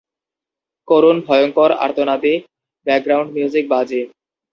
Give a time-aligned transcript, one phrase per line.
[0.87, 2.33] করুণ, ভয়ংকর, আর্তনাদী
[2.87, 4.01] background music বাজে।